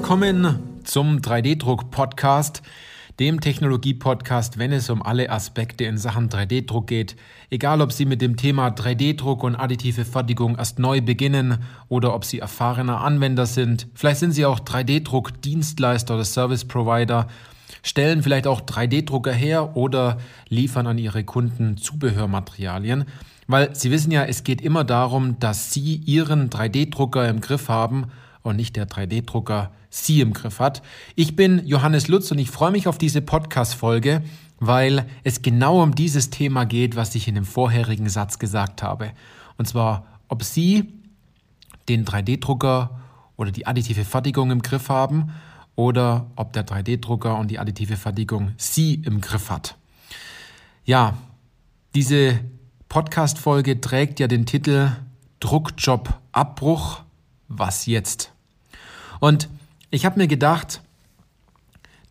[0.00, 2.62] Willkommen zum 3D-Druck-Podcast,
[3.20, 7.16] dem Technologie-Podcast, wenn es um alle Aspekte in Sachen 3D-Druck geht.
[7.50, 11.58] Egal, ob Sie mit dem Thema 3D-Druck und additive Fertigung erst neu beginnen
[11.88, 13.88] oder ob Sie erfahrener Anwender sind.
[13.94, 17.28] Vielleicht sind Sie auch 3D-Druck-Dienstleister oder Service-Provider,
[17.82, 20.16] stellen vielleicht auch 3D-Drucker her oder
[20.48, 23.04] liefern an Ihre Kunden Zubehörmaterialien.
[23.48, 28.06] Weil Sie wissen ja, es geht immer darum, dass Sie Ihren 3D-Drucker im Griff haben
[28.42, 30.82] und nicht der 3D-Drucker Sie im Griff hat.
[31.16, 34.22] Ich bin Johannes Lutz und ich freue mich auf diese Podcast-Folge,
[34.58, 39.12] weil es genau um dieses Thema geht, was ich in dem vorherigen Satz gesagt habe.
[39.58, 40.92] Und zwar, ob Sie
[41.88, 43.00] den 3D-Drucker
[43.36, 45.32] oder die additive Fertigung im Griff haben
[45.74, 49.76] oder ob der 3D-Drucker und die additive Fertigung Sie im Griff hat.
[50.84, 51.14] Ja,
[51.94, 52.40] diese
[52.88, 54.90] Podcast-Folge trägt ja den Titel
[55.40, 57.02] Druckjob Abbruch.
[57.52, 58.30] Was jetzt?
[59.18, 59.48] Und
[59.90, 60.80] ich habe mir gedacht,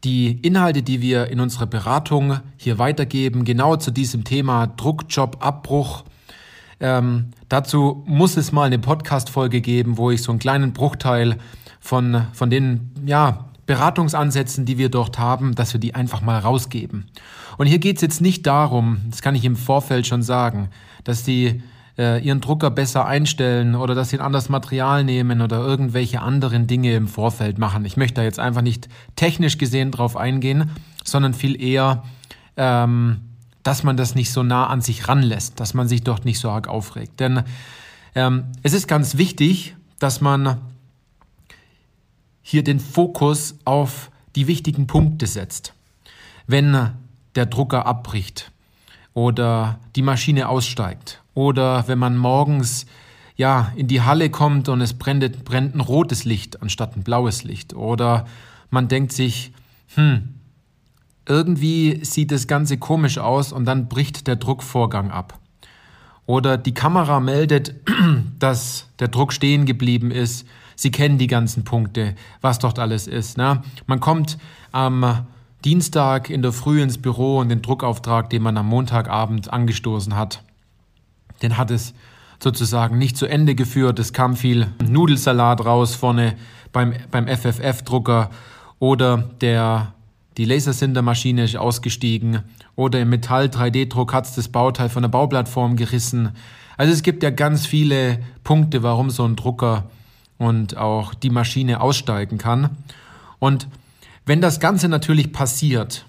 [0.03, 6.03] die Inhalte, die wir in unserer Beratung hier weitergeben, genau zu diesem Thema Druckjob Abbruch,
[6.81, 11.37] ähm, dazu muss es mal eine Podcast-Folge geben, wo ich so einen kleinen Bruchteil
[11.79, 17.07] von, von den ja, Beratungsansätzen, die wir dort haben, dass wir die einfach mal rausgeben.
[17.57, 20.69] Und hier geht es jetzt nicht darum, das kann ich im Vorfeld schon sagen,
[21.05, 21.63] dass die
[22.00, 26.66] äh, ihren Drucker besser einstellen oder dass sie ein anderes Material nehmen oder irgendwelche anderen
[26.66, 27.83] Dinge im Vorfeld machen.
[27.83, 30.72] Ich möchte da jetzt einfach nicht technisch gesehen drauf eingehen,
[31.03, 32.03] sondern viel eher,
[32.56, 33.19] ähm,
[33.64, 36.50] dass man das nicht so nah an sich ranlässt, dass man sich dort nicht so
[36.50, 37.19] arg aufregt.
[37.19, 37.44] Denn
[38.16, 40.58] ähm, es ist ganz wichtig, dass man
[42.41, 45.73] hier den Fokus auf die wichtigen Punkte setzt.
[46.47, 46.91] Wenn
[47.36, 48.52] der Drucker abbricht
[49.13, 52.85] oder die Maschine aussteigt oder wenn man morgens
[53.38, 57.45] ja in die Halle kommt und es brennt, brennt ein rotes Licht anstatt ein blaues
[57.45, 58.25] Licht oder
[58.72, 59.53] man denkt sich,
[59.95, 60.35] hm,
[61.25, 65.39] irgendwie sieht das Ganze komisch aus und dann bricht der Druckvorgang ab.
[66.25, 67.73] Oder die Kamera meldet,
[68.39, 70.45] dass der Druck stehen geblieben ist.
[70.75, 73.38] Sie kennen die ganzen Punkte, was dort alles ist.
[73.38, 73.61] Ne?
[73.88, 74.38] Man kommt
[74.73, 75.25] am
[75.63, 80.44] Dienstag in der Früh ins Büro und den Druckauftrag, den man am Montagabend angestoßen hat,
[81.41, 81.94] den hat es
[82.41, 84.00] sozusagen nicht zu Ende geführt.
[84.00, 86.35] Es kam viel Nudelsalat raus vorne
[86.72, 88.29] beim, beim FFF-Drucker
[88.79, 89.94] oder der,
[90.38, 92.44] die Lasersintermaschine ist ausgestiegen
[92.75, 96.31] oder im Metall-3D-Druck hat es das Bauteil von der Bauplattform gerissen.
[96.78, 99.89] Also es gibt ja ganz viele Punkte, warum so ein Drucker
[100.38, 102.69] und auch die Maschine aussteigen kann.
[103.39, 103.67] Und
[104.25, 106.05] wenn das Ganze natürlich passiert,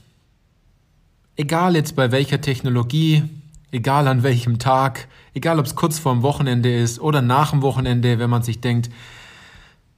[1.37, 3.25] egal jetzt bei welcher Technologie,
[3.73, 8.19] egal an welchem Tag, egal ob es kurz vorm Wochenende ist oder nach dem Wochenende,
[8.19, 8.91] wenn man sich denkt,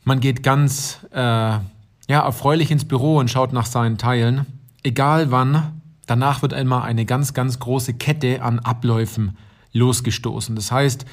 [0.05, 1.61] man geht ganz äh, ja,
[2.09, 4.47] erfreulich ins Büro und schaut nach seinen Teilen,
[4.83, 9.37] egal wann, danach wird einmal eine ganz, ganz große Kette an Abläufen
[9.73, 10.57] losgestoßen.
[10.57, 11.07] Das heißt,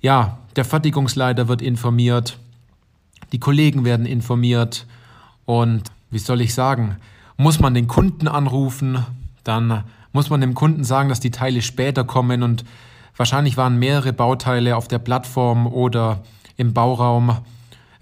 [0.00, 2.38] ja, der Fertigungsleiter wird informiert,
[3.32, 4.86] die Kollegen werden informiert
[5.44, 6.96] und wie soll ich sagen,
[7.36, 9.04] muss man den Kunden anrufen,
[9.44, 12.64] dann muss man dem Kunden sagen, dass die Teile später kommen und
[13.16, 16.22] wahrscheinlich waren mehrere Bauteile auf der Plattform oder
[16.56, 17.38] im Bauraum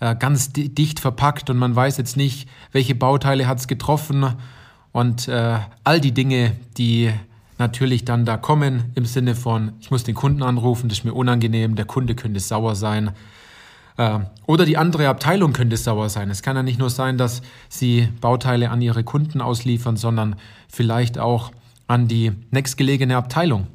[0.00, 4.34] äh, ganz dicht verpackt und man weiß jetzt nicht, welche Bauteile hat es getroffen
[4.92, 7.12] und äh, all die Dinge, die
[7.58, 11.14] natürlich dann da kommen im Sinne von, ich muss den Kunden anrufen, das ist mir
[11.14, 13.12] unangenehm, der Kunde könnte sauer sein.
[13.96, 16.30] Äh, oder die andere Abteilung könnte sauer sein.
[16.30, 20.36] Es kann ja nicht nur sein, dass sie Bauteile an ihre Kunden ausliefern, sondern
[20.68, 21.52] vielleicht auch
[21.86, 23.66] an die nächstgelegene Abteilung,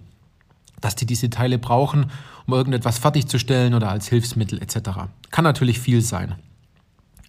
[0.82, 2.08] dass die diese Teile brauchen,
[2.46, 4.90] um irgendetwas fertigzustellen oder als Hilfsmittel etc.
[5.32, 6.36] Kann natürlich viel sein.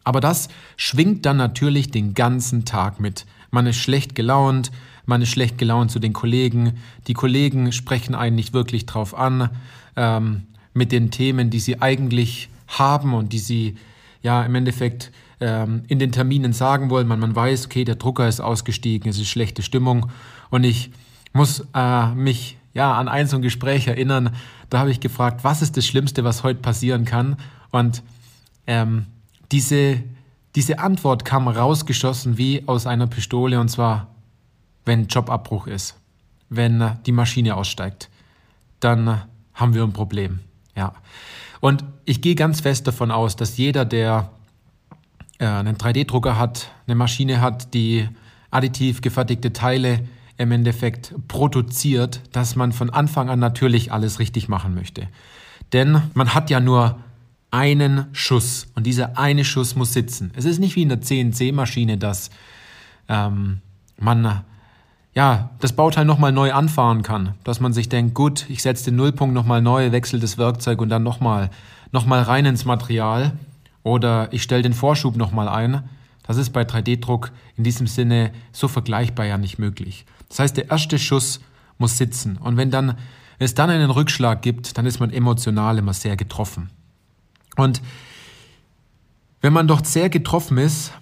[0.04, 3.26] Aber das schwingt dann natürlich den ganzen Tag mit.
[3.50, 4.70] Man ist schlecht gelaunt,
[5.06, 6.74] man ist schlecht gelaunt zu den Kollegen,
[7.06, 9.50] die Kollegen sprechen einen nicht wirklich drauf an
[9.96, 13.76] ähm, mit den Themen, die sie eigentlich haben und die sie
[14.22, 15.10] ja im Endeffekt
[15.40, 17.08] ähm, in den Terminen sagen wollen.
[17.08, 20.10] Man, man weiß, okay, der Drucker ist ausgestiegen, es ist schlechte Stimmung
[20.50, 20.90] und ich
[21.32, 24.34] muss äh, mich ja an ein so ein Gespräch erinnern.
[24.70, 27.36] Da habe ich gefragt, was ist das Schlimmste, was heute passieren kann?
[27.70, 28.02] Und
[28.66, 29.06] ähm,
[29.52, 30.02] diese,
[30.54, 34.08] diese Antwort kam rausgeschossen wie aus einer Pistole und zwar,
[34.86, 35.96] wenn Jobabbruch ist,
[36.48, 38.08] wenn die Maschine aussteigt,
[38.80, 39.22] dann
[39.52, 40.40] haben wir ein Problem.
[40.74, 40.94] Ja.
[41.60, 44.30] Und ich gehe ganz fest davon aus, dass jeder, der
[45.38, 48.08] äh, einen 3D-Drucker hat, eine Maschine hat, die
[48.50, 50.08] additiv gefertigte Teile
[50.40, 55.06] im Endeffekt produziert, dass man von Anfang an natürlich alles richtig machen möchte.
[55.74, 56.98] Denn man hat ja nur
[57.50, 58.66] einen Schuss.
[58.74, 60.30] Und dieser eine Schuss muss sitzen.
[60.34, 62.30] Es ist nicht wie in der CNC-Maschine, dass
[63.08, 63.58] ähm,
[63.98, 64.42] man
[65.14, 67.34] ja, das Bauteil nochmal neu anfahren kann.
[67.44, 70.88] Dass man sich denkt, gut, ich setze den Nullpunkt nochmal neu, wechsle das Werkzeug und
[70.88, 71.50] dann nochmal
[71.92, 73.32] noch mal rein ins Material.
[73.82, 75.82] Oder ich stelle den Vorschub nochmal ein.
[76.26, 80.06] Das ist bei 3D-Druck in diesem Sinne so vergleichbar ja nicht möglich.
[80.30, 81.40] Das heißt, der erste Schuss
[81.76, 82.38] muss sitzen.
[82.38, 82.96] Und wenn dann
[83.38, 86.70] es dann einen Rückschlag gibt, dann ist man emotional immer sehr getroffen.
[87.56, 87.82] Und
[89.40, 90.92] wenn man dort sehr getroffen ist,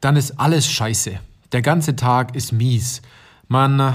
[0.00, 1.18] dann ist alles scheiße.
[1.52, 3.02] Der ganze Tag ist mies.
[3.48, 3.94] Man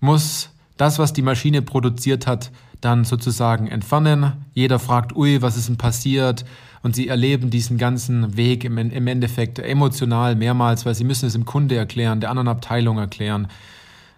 [0.00, 2.50] muss das, was die Maschine produziert hat,
[2.80, 4.32] dann sozusagen entfernen.
[4.54, 6.44] Jeder fragt, ui, was ist denn passiert?
[6.82, 11.44] Und sie erleben diesen ganzen Weg im Endeffekt emotional mehrmals, weil sie müssen es dem
[11.44, 13.48] Kunde erklären, der anderen Abteilung erklären.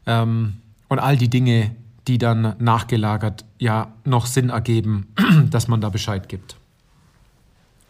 [0.06, 0.55] Ähm,
[0.88, 1.75] und all die Dinge,
[2.08, 5.08] die dann nachgelagert ja noch Sinn ergeben,
[5.50, 6.56] dass man da Bescheid gibt.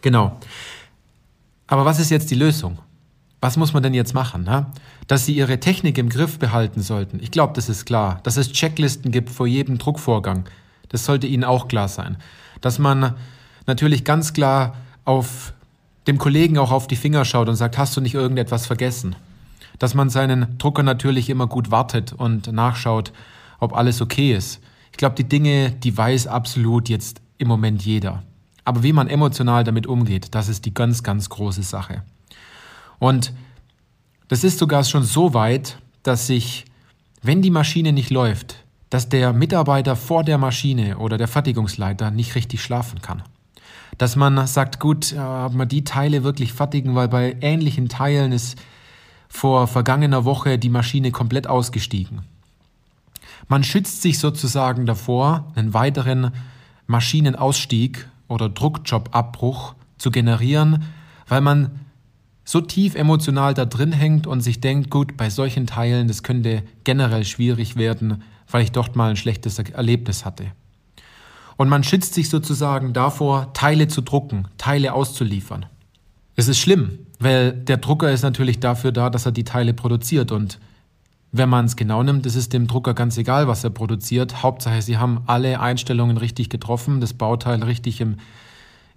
[0.03, 0.39] Genau.
[1.67, 2.79] Aber was ist jetzt die Lösung?
[3.41, 4.45] Was muss man denn jetzt machen?
[4.45, 4.67] Ne?
[5.07, 7.21] Dass Sie Ihre Technik im Griff behalten sollten.
[7.23, 8.21] Ich glaube, das ist klar.
[8.23, 10.45] Dass es Checklisten gibt vor jedem Druckvorgang.
[10.91, 12.19] Das sollte Ihnen auch klar sein.
[12.61, 13.15] Dass man
[13.67, 15.55] natürlich ganz klar auf
[16.07, 19.17] dem Kollegen auch auf die Finger schaut und sagt, hast du nicht irgendetwas vergessen?
[19.81, 23.13] Dass man seinen Drucker natürlich immer gut wartet und nachschaut,
[23.59, 24.61] ob alles okay ist.
[24.93, 28.23] Ich glaube, die Dinge, die weiß absolut jetzt im Moment jeder.
[28.65, 32.03] Aber wie man emotional damit umgeht, das ist die ganz, ganz große Sache.
[33.01, 33.33] Und
[34.29, 36.67] das ist sogar schon so weit, dass sich,
[37.23, 42.35] wenn die Maschine nicht läuft, dass der Mitarbeiter vor der Maschine oder der Fertigungsleiter nicht
[42.35, 43.23] richtig schlafen kann.
[43.99, 48.59] Dass man sagt, gut, ob man die Teile wirklich fertigen, weil bei ähnlichen Teilen ist
[49.31, 52.23] vor vergangener Woche die Maschine komplett ausgestiegen.
[53.49, 56.33] Man schützt sich sozusagen davor, einen weiteren
[56.87, 60.85] Maschinenausstieg oder Druckjobabbruch zu generieren,
[61.27, 61.71] weil man
[62.45, 66.65] so tief emotional da drin hängt und sich denkt, gut, bei solchen Teilen, das könnte
[66.85, 70.47] generell schwierig werden, weil ich dort mal ein schlechtes Erlebnis hatte.
[71.57, 75.67] Und man schützt sich sozusagen davor, Teile zu drucken, Teile auszuliefern.
[76.35, 80.33] Es ist schlimm, weil der Drucker ist natürlich dafür da, dass er die Teile produziert
[80.33, 80.59] und
[81.33, 84.43] wenn man es genau nimmt, ist es dem Drucker ganz egal, was er produziert.
[84.43, 88.17] Hauptsache, sie haben alle Einstellungen richtig getroffen, das Bauteil richtig im,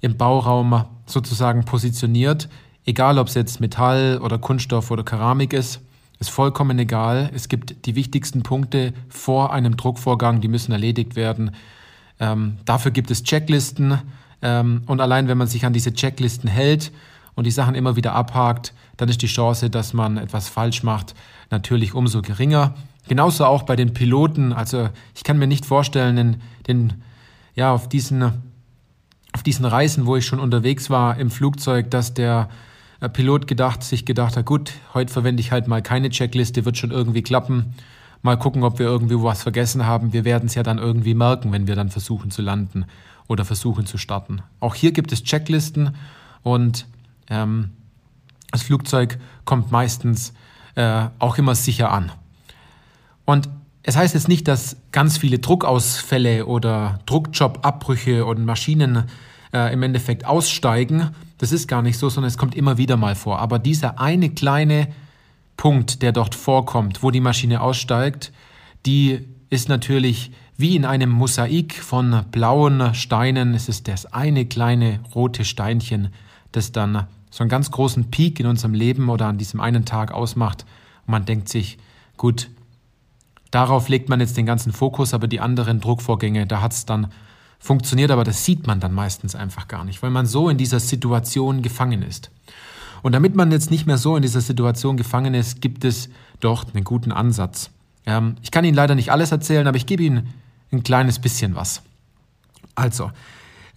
[0.02, 2.50] im Bauraum sozusagen positioniert.
[2.86, 5.82] Egal, ob es jetzt Metall oder Kunststoff oder Keramik ist,
[6.20, 7.30] ist vollkommen egal.
[7.36, 11.52] Es gibt die wichtigsten Punkte vor einem Druckvorgang, die müssen erledigt werden.
[12.20, 14.00] Ähm, dafür gibt es Checklisten.
[14.42, 16.92] Ähm, und allein wenn man sich an diese Checklisten hält
[17.36, 21.16] und die Sachen immer wieder abhakt, dann ist die Chance, dass man etwas falsch macht,
[21.50, 22.76] natürlich umso geringer.
[23.08, 24.54] Genauso auch bei den Piloten.
[24.54, 26.94] Also ich kann mir nicht vorstellen, in den,
[27.56, 28.24] ja, auf diesen,
[29.34, 32.50] auf diesen Reisen, wo ich schon unterwegs war im Flugzeug, dass der
[33.02, 36.78] äh, Pilot gedacht, sich gedacht hat, gut, heute verwende ich halt mal keine Checkliste, wird
[36.78, 37.74] schon irgendwie klappen.
[38.22, 40.14] Mal gucken, ob wir irgendwie was vergessen haben.
[40.14, 42.86] Wir werden es ja dann irgendwie merken, wenn wir dann versuchen zu landen
[43.28, 44.42] oder versuchen zu starten.
[44.62, 45.96] Auch hier gibt es Checklisten
[46.42, 46.86] und
[47.30, 47.72] ähm,
[48.52, 50.34] das Flugzeug kommt meistens
[50.76, 52.12] äh, auch immer sicher an.
[53.26, 53.50] Und
[53.84, 59.06] es heißt jetzt nicht, dass ganz viele Druckausfälle oder Druckjobabbrüche und Maschinen
[59.54, 61.12] äh, im Endeffekt aussteigen.
[61.38, 63.40] Das ist gar nicht so, sondern es kommt immer wieder mal vor.
[63.40, 64.88] Aber dieser eine kleine
[65.58, 68.32] Punkt, der dort vorkommt, wo die Maschine aussteigt,
[68.86, 73.54] die ist natürlich wie in einem Mosaik von blauen Steinen.
[73.54, 76.10] Es ist das eine kleine rote Steinchen,
[76.56, 80.12] das dann so einen ganz großen Peak in unserem Leben oder an diesem einen Tag
[80.12, 80.66] ausmacht.
[81.06, 81.78] Und man denkt sich,
[82.16, 82.50] gut,
[83.52, 87.08] darauf legt man jetzt den ganzen Fokus, aber die anderen Druckvorgänge, da hat es dann
[87.60, 90.80] funktioniert, aber das sieht man dann meistens einfach gar nicht, weil man so in dieser
[90.80, 92.30] Situation gefangen ist.
[93.02, 96.74] Und damit man jetzt nicht mehr so in dieser Situation gefangen ist, gibt es dort
[96.74, 97.70] einen guten Ansatz.
[98.06, 100.30] Ähm, ich kann Ihnen leider nicht alles erzählen, aber ich gebe Ihnen
[100.72, 101.82] ein kleines bisschen was.
[102.76, 103.12] Also,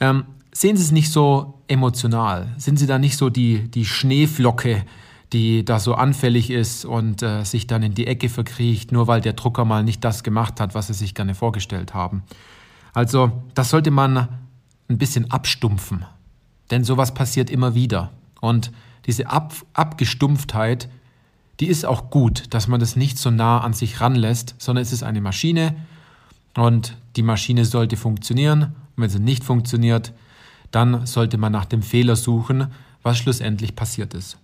[0.01, 0.25] ähm,
[0.57, 2.55] sehen Sie es nicht so emotional?
[2.57, 4.85] Sind Sie da nicht so die, die Schneeflocke,
[5.33, 9.21] die da so anfällig ist und äh, sich dann in die Ecke verkriecht, nur weil
[9.21, 12.23] der Drucker mal nicht das gemacht hat, was Sie sich gerne vorgestellt haben?
[12.95, 14.29] Also, das sollte man
[14.89, 16.07] ein bisschen abstumpfen,
[16.71, 18.13] denn sowas passiert immer wieder.
[18.41, 18.73] Und
[19.05, 20.89] diese Ab Abgestumpftheit,
[21.61, 24.93] die ist auch gut, dass man das nicht so nah an sich ranlässt, sondern es
[24.93, 25.77] ist eine Maschine
[26.57, 28.75] und die Maschine sollte funktionieren.
[28.97, 30.15] Und wenn sie nicht funktioniert,
[30.71, 32.69] dann sollte man nach dem Fehler suchen,
[33.03, 34.39] was schlussendlich passiert ist.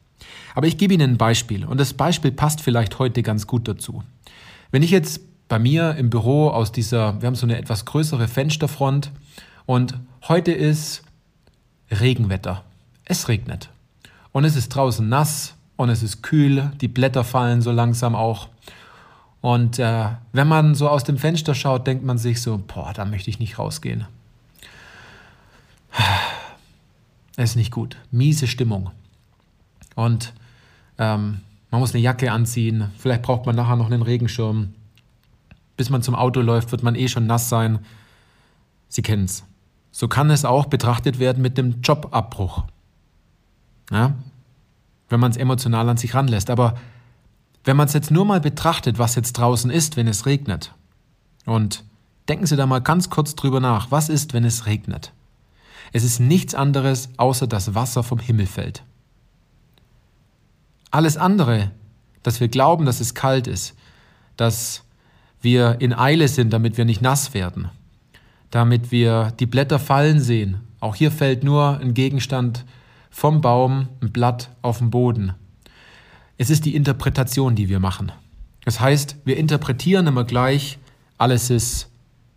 [0.54, 4.02] Aber ich gebe Ihnen ein Beispiel und das Beispiel passt vielleicht heute ganz gut dazu.
[4.70, 8.28] Wenn ich jetzt bei mir im Büro aus dieser, wir haben so eine etwas größere
[8.28, 9.10] Fensterfront
[9.66, 9.94] und
[10.28, 11.02] heute ist
[11.90, 12.64] Regenwetter.
[13.04, 13.68] Es regnet.
[14.32, 18.48] Und es ist draußen nass und es ist kühl, die Blätter fallen so langsam auch.
[19.42, 23.04] Und äh, wenn man so aus dem Fenster schaut, denkt man sich so, boah, da
[23.04, 24.06] möchte ich nicht rausgehen.
[25.92, 25.98] Es
[27.36, 27.96] ist nicht gut.
[28.10, 28.90] Miese Stimmung.
[29.94, 30.32] Und
[30.98, 32.90] ähm, man muss eine Jacke anziehen.
[32.98, 34.74] Vielleicht braucht man nachher noch einen Regenschirm.
[35.76, 37.78] Bis man zum Auto läuft, wird man eh schon nass sein.
[38.88, 39.44] Sie kennen es.
[39.90, 42.64] So kann es auch betrachtet werden mit dem Jobabbruch.
[43.90, 44.14] Ja?
[45.08, 46.50] Wenn man es emotional an sich ranlässt.
[46.50, 46.74] Aber
[47.64, 50.74] wenn man es jetzt nur mal betrachtet, was jetzt draußen ist, wenn es regnet,
[51.44, 51.84] und
[52.28, 55.12] denken Sie da mal ganz kurz drüber nach, was ist, wenn es regnet?
[55.92, 58.82] Es ist nichts anderes, außer dass Wasser vom Himmel fällt.
[60.90, 61.70] Alles andere,
[62.22, 63.74] dass wir glauben, dass es kalt ist,
[64.36, 64.84] dass
[65.40, 67.70] wir in Eile sind, damit wir nicht nass werden,
[68.50, 70.60] damit wir die Blätter fallen sehen.
[70.80, 72.64] Auch hier fällt nur ein Gegenstand
[73.10, 75.34] vom Baum, ein Blatt auf den Boden.
[76.38, 78.12] Es ist die Interpretation, die wir machen.
[78.64, 80.78] Das heißt, wir interpretieren immer gleich,
[81.18, 81.88] alles ist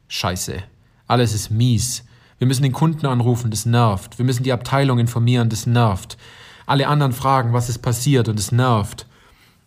[0.08, 0.62] scheiße,
[1.08, 2.04] alles ist mies.
[2.38, 4.18] Wir müssen den Kunden anrufen, das nervt.
[4.18, 6.18] Wir müssen die Abteilung informieren, das nervt.
[6.66, 9.08] Alle anderen fragen, was ist passiert und es nervt.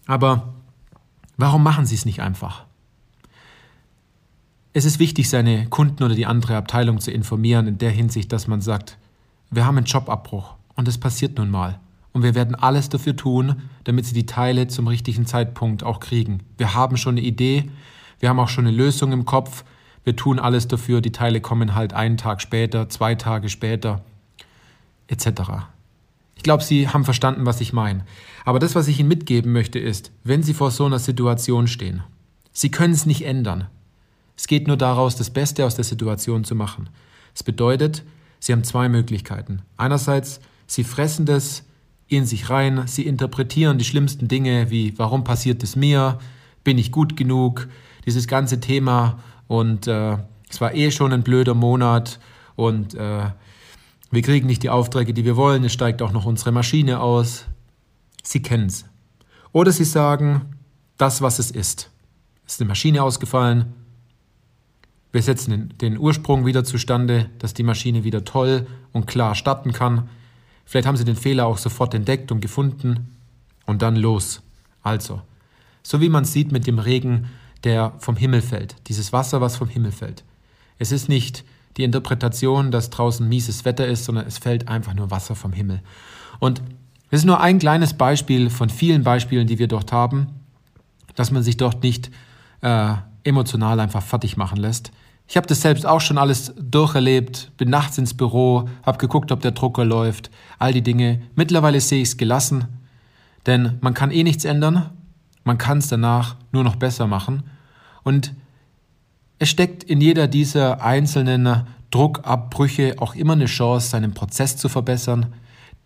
[0.06, 0.54] Aber
[1.36, 2.64] warum machen sie es nicht einfach?
[4.72, 8.46] Es ist wichtig, seine Kunden oder die andere Abteilung zu informieren in der Hinsicht, dass
[8.46, 8.98] man sagt,
[9.50, 11.80] wir haben einen Jobabbruch und es passiert nun mal.
[12.12, 16.40] Und wir werden alles dafür tun, damit sie die Teile zum richtigen Zeitpunkt auch kriegen.
[16.58, 17.70] Wir haben schon eine Idee,
[18.20, 19.64] wir haben auch schon eine Lösung im Kopf,
[20.04, 24.02] wir tun alles dafür, die Teile kommen halt einen Tag später, zwei Tage später,
[25.08, 25.26] etc.
[26.36, 28.04] Ich glaube, Sie haben verstanden, was ich meine.
[28.44, 32.02] Aber das, was ich Ihnen mitgeben möchte, ist, wenn Sie vor so einer Situation stehen,
[32.52, 33.66] Sie können es nicht ändern.
[34.36, 36.88] Es geht nur daraus, das Beste aus der Situation zu machen.
[37.34, 38.04] Es bedeutet,
[38.40, 39.62] Sie haben zwei Möglichkeiten.
[39.76, 41.64] Einerseits, Sie fressen das
[42.06, 46.18] in sich rein, Sie interpretieren die schlimmsten Dinge wie, warum passiert es mir,
[46.68, 47.66] bin ich gut genug,
[48.04, 50.18] dieses ganze Thema und äh,
[50.50, 52.20] es war eh schon ein blöder Monat
[52.56, 53.30] und äh,
[54.10, 55.64] wir kriegen nicht die Aufträge, die wir wollen.
[55.64, 57.46] Es steigt auch noch unsere Maschine aus.
[58.22, 58.84] Sie kennen es.
[59.52, 60.42] Oder Sie sagen,
[60.98, 61.88] das, was es ist.
[62.46, 63.72] Ist eine Maschine ausgefallen.
[65.10, 70.10] Wir setzen den Ursprung wieder zustande, dass die Maschine wieder toll und klar starten kann.
[70.66, 73.16] Vielleicht haben Sie den Fehler auch sofort entdeckt und gefunden.
[73.64, 74.42] Und dann los.
[74.82, 75.22] Also,
[75.82, 77.28] so wie man sieht mit dem Regen,
[77.64, 80.24] der vom Himmel fällt, dieses Wasser, was vom Himmel fällt.
[80.78, 81.44] Es ist nicht
[81.76, 85.80] die Interpretation, dass draußen mieses Wetter ist, sondern es fällt einfach nur Wasser vom Himmel.
[86.40, 86.62] Und
[87.10, 90.28] es ist nur ein kleines Beispiel von vielen Beispielen, die wir dort haben,
[91.14, 92.10] dass man sich dort nicht
[92.60, 92.94] äh,
[93.24, 94.92] emotional einfach fertig machen lässt.
[95.26, 99.40] Ich habe das selbst auch schon alles durcherlebt, bin nachts ins Büro, habe geguckt, ob
[99.40, 101.22] der Drucker läuft, all die Dinge.
[101.34, 102.64] Mittlerweile sehe ich es gelassen,
[103.46, 104.90] denn man kann eh nichts ändern
[105.48, 107.42] man kann es danach nur noch besser machen.
[108.04, 108.34] Und
[109.38, 115.32] es steckt in jeder dieser einzelnen Druckabbrüche auch immer eine Chance, seinen Prozess zu verbessern,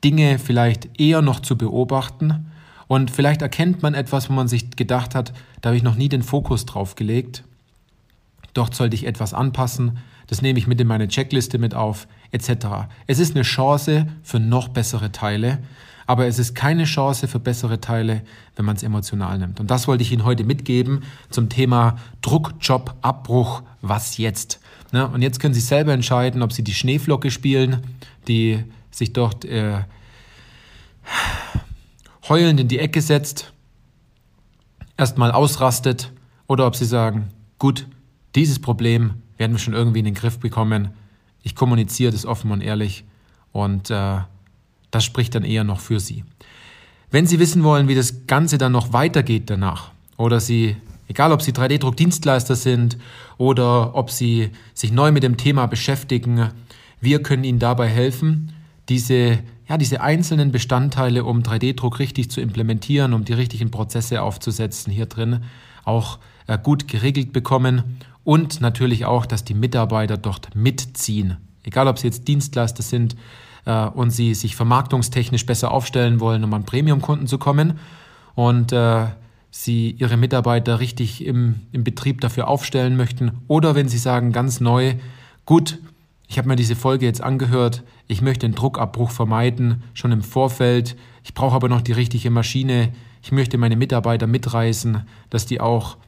[0.02, 2.50] Dinge vielleicht eher noch zu beobachten
[2.88, 6.08] und vielleicht erkennt man etwas, wo man sich gedacht hat, da habe ich noch nie
[6.08, 7.44] den Fokus drauf gelegt.
[8.54, 12.88] Dort sollte ich etwas anpassen, das nehme ich mit in meine Checkliste mit auf, etc.
[13.06, 15.58] Es ist eine Chance für noch bessere Teile
[16.06, 18.22] aber es ist keine Chance für bessere Teile,
[18.56, 19.60] wenn man es emotional nimmt.
[19.60, 24.60] Und das wollte ich Ihnen heute mitgeben zum Thema Druck, Job, Abbruch, was jetzt?
[24.92, 25.06] Ne?
[25.08, 27.82] Und jetzt können Sie selber entscheiden, ob Sie die Schneeflocke spielen,
[28.28, 29.80] die sich dort äh,
[32.28, 33.52] heulend in die Ecke setzt,
[34.96, 36.12] erstmal ausrastet,
[36.46, 37.86] oder ob Sie sagen, gut,
[38.34, 40.90] dieses Problem werden wir schon irgendwie in den Griff bekommen.
[41.42, 43.04] Ich kommuniziere das offen und ehrlich
[43.52, 44.18] und äh,
[44.92, 46.24] das spricht dann eher noch für Sie.
[47.10, 50.76] Wenn Sie wissen wollen, wie das Ganze dann noch weitergeht danach, oder Sie,
[51.08, 52.96] egal ob Sie 3D-Druckdienstleister sind
[53.38, 56.50] oder ob Sie sich neu mit dem Thema beschäftigen,
[57.00, 58.52] wir können Ihnen dabei helfen,
[58.88, 64.92] diese, ja, diese einzelnen Bestandteile, um 3D-Druck richtig zu implementieren, um die richtigen Prozesse aufzusetzen
[64.92, 65.42] hier drin,
[65.84, 71.38] auch äh, gut geregelt bekommen und natürlich auch, dass die Mitarbeiter dort mitziehen.
[71.64, 73.16] Egal, ob sie jetzt Dienstleister sind,
[73.64, 77.78] äh, und sie sich vermarktungstechnisch besser aufstellen wollen, um an Premium-Kunden zu kommen.
[78.34, 79.06] Und äh,
[79.50, 83.32] sie ihre Mitarbeiter richtig im, im Betrieb dafür aufstellen möchten.
[83.48, 84.94] Oder wenn sie sagen ganz neu,
[85.44, 85.78] gut,
[86.26, 90.96] ich habe mir diese Folge jetzt angehört, ich möchte den Druckabbruch vermeiden, schon im Vorfeld,
[91.22, 92.92] ich brauche aber noch die richtige Maschine,
[93.22, 95.98] ich möchte meine Mitarbeiter mitreißen, dass die auch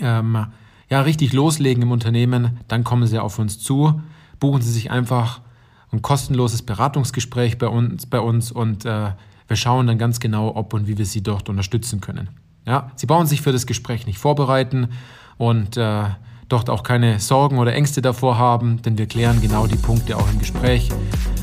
[0.00, 0.46] ähm,
[0.88, 4.00] ja, richtig loslegen im Unternehmen, dann kommen sie auf uns zu,
[4.40, 5.42] buchen sie sich einfach
[5.92, 9.12] ein kostenloses Beratungsgespräch bei uns, bei uns und äh,
[9.46, 12.28] wir schauen dann ganz genau, ob und wie wir Sie dort unterstützen können.
[12.66, 14.88] Ja, Sie brauchen sich für das Gespräch nicht vorbereiten
[15.38, 16.04] und äh,
[16.48, 20.30] dort auch keine Sorgen oder Ängste davor haben, denn wir klären genau die Punkte auch
[20.30, 20.90] im Gespräch.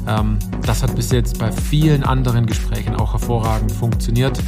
[0.07, 4.39] Ähm, das hat bis jetzt bei vielen anderen Gesprächen auch hervorragend funktioniert.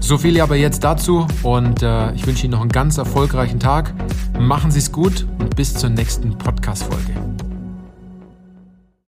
[0.00, 3.94] So viel aber jetzt dazu und äh, ich wünsche Ihnen noch einen ganz erfolgreichen Tag.
[4.38, 7.37] Machen Sie es gut und bis zur nächsten Podcast-Folge.